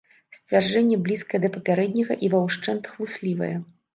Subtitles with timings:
[0.35, 3.53] Сцверджанне блізкае да папярэдняга і ва ўшчэнт хлуслівае.